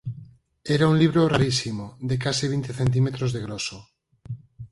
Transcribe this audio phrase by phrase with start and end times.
[0.75, 3.77] Era un libro rarísimo, de case vinte centímetros de groso.